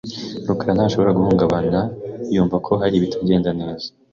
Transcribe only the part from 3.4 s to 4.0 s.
neza.